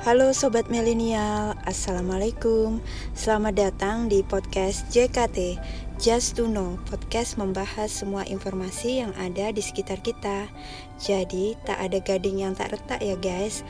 [0.00, 2.80] Halo Sobat Milenial, Assalamualaikum.
[3.12, 5.60] Selamat datang di podcast JKT
[6.00, 10.48] Just to Know Podcast membahas semua informasi yang ada di sekitar kita.
[10.96, 13.60] Jadi tak ada gading yang tak retak ya guys.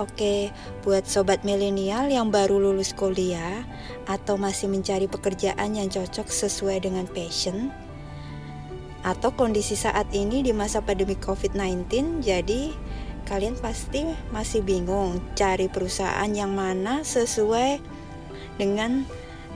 [0.00, 0.48] Oke,
[0.88, 3.68] buat sobat milenial yang baru lulus kuliah
[4.08, 7.68] Atau masih mencari pekerjaan yang cocok sesuai dengan passion
[9.04, 12.72] Atau kondisi saat ini di masa pandemi COVID-19 Jadi
[13.24, 17.80] kalian pasti masih bingung cari perusahaan yang mana sesuai
[18.60, 19.08] dengan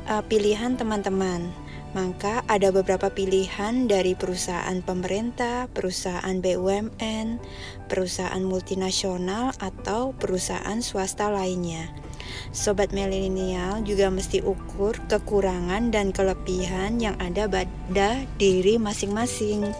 [0.09, 1.53] uh, pilihan teman-teman.
[1.97, 7.41] Maka ada beberapa pilihan dari perusahaan pemerintah, perusahaan BUMN,
[7.89, 11.89] perusahaan multinasional atau perusahaan swasta lainnya.
[12.53, 19.73] Sobat milenial juga mesti ukur kekurangan dan kelebihan yang ada pada diri masing-masing.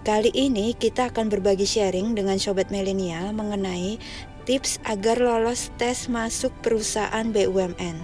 [0.01, 3.99] Kali ini kita akan berbagi sharing dengan sobat milenial mengenai
[4.47, 7.99] tips agar lolos tes masuk perusahaan BUMN.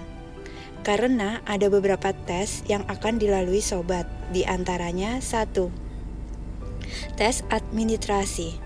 [0.84, 5.72] Karena ada beberapa tes yang akan dilalui sobat, di antaranya satu,
[7.16, 8.60] tes administrasi.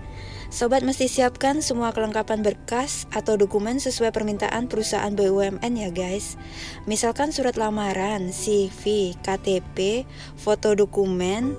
[0.51, 6.35] Sobat mesti siapkan semua kelengkapan berkas atau dokumen sesuai permintaan perusahaan BUMN ya guys.
[6.83, 10.03] Misalkan surat lamaran, CV, KTP,
[10.35, 11.55] foto dokumen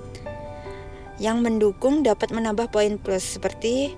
[1.17, 3.97] yang mendukung dapat menambah poin plus seperti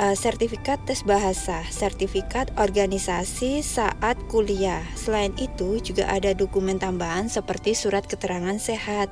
[0.00, 4.80] uh, sertifikat tes bahasa, sertifikat organisasi saat kuliah.
[4.96, 9.10] Selain itu, juga ada dokumen tambahan seperti surat keterangan sehat.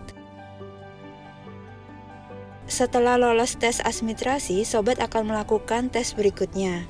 [2.71, 6.87] Setelah lolos tes administrasi, sobat akan melakukan tes berikutnya.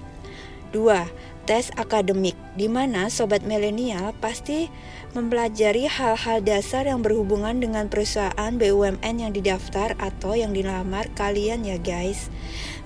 [0.77, 4.71] 2 tes akademik, di mana sobat milenial pasti
[5.19, 11.75] mempelajari hal-hal dasar yang berhubungan dengan perusahaan BUMN yang didaftar atau yang dilamar kalian ya
[11.83, 12.31] guys.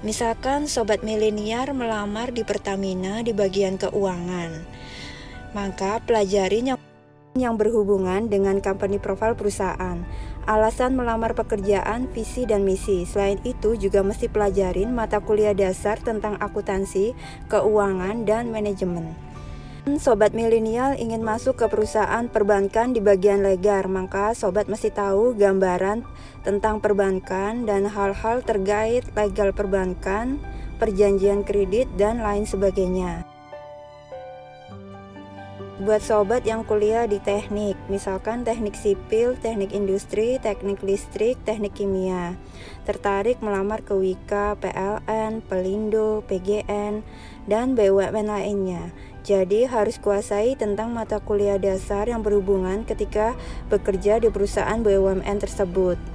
[0.00, 4.64] Misalkan sobat milenial melamar di Pertamina di bagian keuangan,
[5.52, 6.64] maka pelajari
[7.34, 9.98] yang berhubungan dengan company profile perusahaan.
[10.46, 13.02] Alasan melamar pekerjaan, visi dan misi.
[13.02, 17.10] Selain itu juga mesti pelajarin mata kuliah dasar tentang akuntansi,
[17.50, 19.18] keuangan dan manajemen.
[19.98, 26.06] Sobat milenial ingin masuk ke perusahaan perbankan di bagian legar, maka sobat mesti tahu gambaran
[26.46, 30.40] tentang perbankan dan hal-hal terkait legal perbankan,
[30.78, 33.33] perjanjian kredit dan lain sebagainya.
[35.74, 42.38] Buat sobat yang kuliah di teknik, misalkan teknik sipil, teknik industri, teknik listrik, teknik kimia,
[42.86, 47.02] tertarik melamar ke Wika, PLN, Pelindo, PGN,
[47.50, 48.94] dan BUMN lainnya.
[49.26, 53.34] Jadi harus kuasai tentang mata kuliah dasar yang berhubungan ketika
[53.66, 56.13] bekerja di perusahaan BUMN tersebut.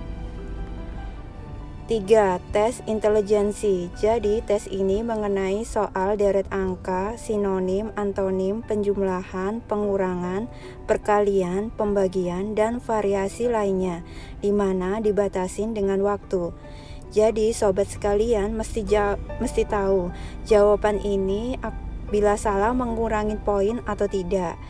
[1.89, 2.38] 3.
[2.53, 3.89] Tes intelijensi.
[3.97, 10.45] Jadi, tes ini mengenai soal deret angka, sinonim, antonim, penjumlahan, pengurangan,
[10.85, 14.05] perkalian, pembagian, dan variasi lainnya,
[14.38, 16.53] di mana dibatasin dengan waktu.
[17.09, 18.85] Jadi, sobat sekalian mesti
[19.41, 20.13] mesti tahu
[20.45, 21.57] jawaban ini
[22.13, 24.61] bila salah mengurangi poin atau tidak.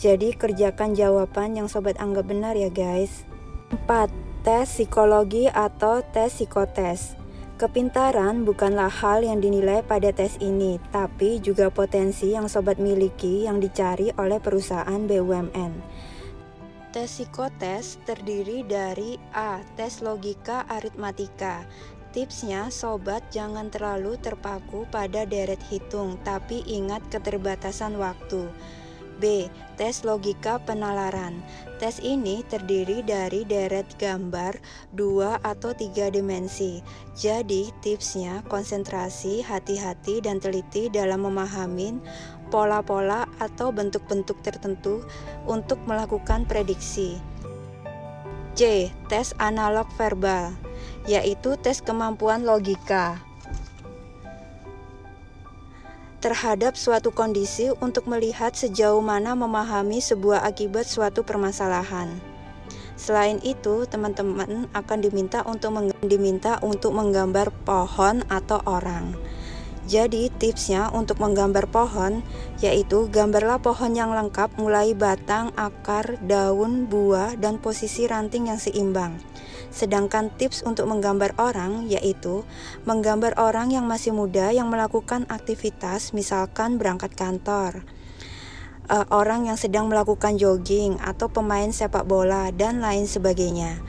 [0.00, 3.28] Jadi, kerjakan jawaban yang sobat anggap benar ya, guys.
[3.72, 7.14] 4 tes psikologi atau tes psikotes.
[7.62, 13.62] Kepintaran bukanlah hal yang dinilai pada tes ini, tapi juga potensi yang sobat miliki yang
[13.62, 15.72] dicari oleh perusahaan BUMN.
[16.90, 19.62] Tes psikotes terdiri dari A.
[19.78, 21.62] Tes logika aritmatika.
[22.10, 28.50] Tipsnya, sobat jangan terlalu terpaku pada deret hitung, tapi ingat keterbatasan waktu.
[29.18, 29.50] B.
[29.76, 31.42] Tes logika penalaran.
[31.82, 34.56] Tes ini terdiri dari deret gambar
[34.94, 36.84] dua atau tiga dimensi.
[37.18, 41.98] Jadi tipsnya konsentrasi, hati-hati dan teliti dalam memahami
[42.52, 45.02] pola-pola atau bentuk-bentuk tertentu
[45.48, 47.18] untuk melakukan prediksi.
[48.52, 48.92] C.
[49.08, 50.52] Tes analog verbal,
[51.08, 53.31] yaitu tes kemampuan logika
[56.22, 62.14] terhadap suatu kondisi untuk melihat sejauh mana memahami sebuah akibat suatu permasalahan.
[62.94, 65.74] Selain itu, teman-teman akan diminta untuk
[66.06, 69.18] diminta untuk menggambar pohon atau orang.
[69.82, 72.22] Jadi tipsnya untuk menggambar pohon
[72.62, 79.18] yaitu gambarlah pohon yang lengkap mulai batang, akar, daun, buah, dan posisi ranting yang seimbang.
[79.74, 82.46] Sedangkan tips untuk menggambar orang yaitu
[82.86, 87.82] menggambar orang yang masih muda yang melakukan aktivitas misalkan berangkat kantor.
[88.86, 93.82] Uh, orang yang sedang melakukan jogging atau pemain sepak bola dan lain sebagainya.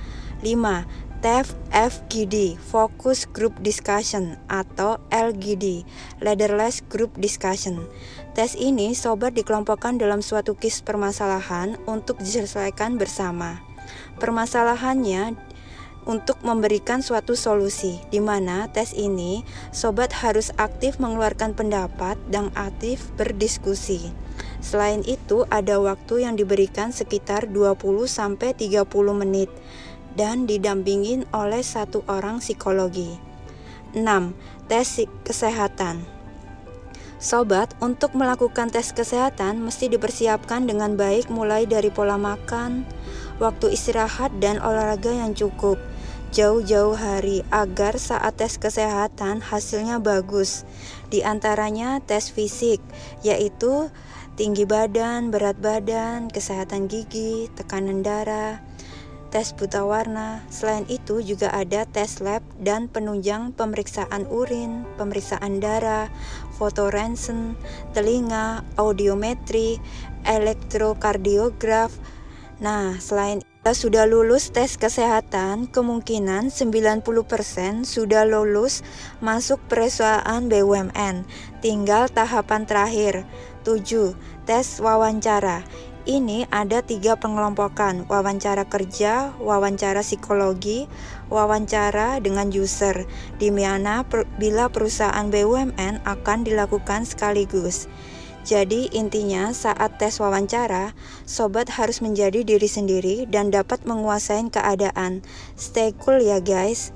[0.44, 1.03] 5.
[1.24, 5.88] TEF FGD Focus Group Discussion atau LGD
[6.20, 7.88] Leaderless Group Discussion.
[8.36, 13.64] Tes ini sobat dikelompokkan dalam suatu kis permasalahan untuk diselesaikan bersama.
[14.20, 15.40] Permasalahannya
[16.04, 23.00] untuk memberikan suatu solusi di mana tes ini sobat harus aktif mengeluarkan pendapat dan aktif
[23.16, 24.12] berdiskusi.
[24.60, 27.80] Selain itu ada waktu yang diberikan sekitar 20
[28.12, 28.84] sampai 30
[29.16, 29.48] menit
[30.14, 33.20] dan didampingin oleh satu orang psikologi.
[33.94, 34.02] 6.
[34.66, 36.02] Tes kesehatan.
[37.24, 42.84] Sobat, untuk melakukan tes kesehatan mesti dipersiapkan dengan baik mulai dari pola makan,
[43.40, 45.80] waktu istirahat dan olahraga yang cukup
[46.34, 50.66] jauh-jauh hari agar saat tes kesehatan hasilnya bagus.
[51.14, 52.82] Di antaranya tes fisik,
[53.22, 53.94] yaitu
[54.34, 58.66] tinggi badan, berat badan, kesehatan gigi, tekanan darah,
[59.34, 60.46] tes buta warna.
[60.54, 66.14] Selain itu juga ada tes lab dan penunjang pemeriksaan urin, pemeriksaan darah,
[66.54, 67.58] foto ronsen,
[67.98, 69.82] telinga, audiometri,
[70.30, 71.90] elektrokardiograf.
[72.62, 77.02] Nah, selain sudah lulus tes kesehatan, kemungkinan 90%
[77.90, 78.86] sudah lulus
[79.18, 81.26] masuk perusahaan BUMN.
[81.64, 83.26] Tinggal tahapan terakhir.
[83.64, 84.14] 7.
[84.44, 85.64] Tes wawancara.
[86.04, 90.92] Ini ada tiga pengelompokan, wawancara kerja, wawancara psikologi,
[91.32, 93.08] wawancara dengan user,
[93.40, 97.88] di mana per, bila perusahaan BUMN akan dilakukan sekaligus.
[98.44, 100.92] Jadi intinya saat tes wawancara,
[101.24, 105.24] sobat harus menjadi diri sendiri dan dapat menguasai keadaan.
[105.56, 106.92] Stay cool ya guys.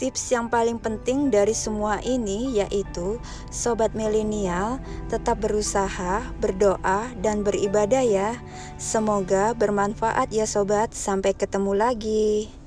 [0.00, 3.20] Tips yang paling penting dari semua ini yaitu
[3.52, 4.80] sobat milenial
[5.12, 8.40] tetap berusaha, berdoa dan beribadah ya.
[8.80, 10.96] Semoga bermanfaat ya sobat.
[10.96, 12.59] Sampai ketemu lagi.